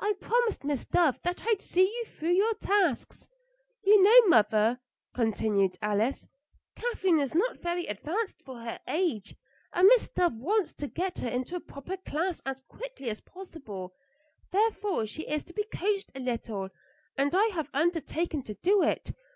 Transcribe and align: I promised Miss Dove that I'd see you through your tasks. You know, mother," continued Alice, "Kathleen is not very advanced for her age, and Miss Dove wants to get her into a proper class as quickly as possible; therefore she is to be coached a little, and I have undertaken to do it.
I 0.00 0.14
promised 0.20 0.62
Miss 0.62 0.84
Dove 0.84 1.20
that 1.24 1.42
I'd 1.48 1.60
see 1.60 1.82
you 1.86 2.04
through 2.06 2.30
your 2.34 2.54
tasks. 2.60 3.28
You 3.82 4.00
know, 4.04 4.28
mother," 4.28 4.78
continued 5.16 5.78
Alice, 5.82 6.28
"Kathleen 6.76 7.18
is 7.18 7.34
not 7.34 7.58
very 7.58 7.86
advanced 7.88 8.40
for 8.44 8.60
her 8.60 8.78
age, 8.86 9.34
and 9.72 9.88
Miss 9.88 10.08
Dove 10.10 10.34
wants 10.36 10.74
to 10.74 10.86
get 10.86 11.18
her 11.18 11.28
into 11.28 11.56
a 11.56 11.60
proper 11.60 11.96
class 11.96 12.40
as 12.46 12.60
quickly 12.60 13.10
as 13.10 13.20
possible; 13.20 13.92
therefore 14.52 15.06
she 15.06 15.26
is 15.26 15.42
to 15.42 15.52
be 15.52 15.64
coached 15.64 16.12
a 16.14 16.20
little, 16.20 16.68
and 17.16 17.34
I 17.34 17.46
have 17.46 17.68
undertaken 17.74 18.42
to 18.42 18.54
do 18.54 18.84
it. 18.84 19.10